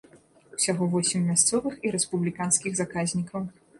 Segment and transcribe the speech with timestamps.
[0.55, 3.41] Усяго восем мясцовых і рэспубліканскіх заказнікаў.